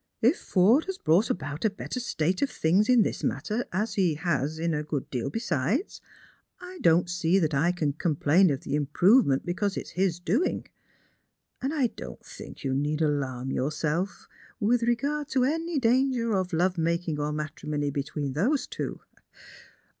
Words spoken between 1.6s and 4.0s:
a better state of things in this matter, as